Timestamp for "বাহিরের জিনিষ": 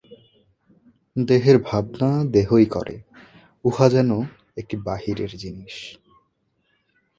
4.77-5.75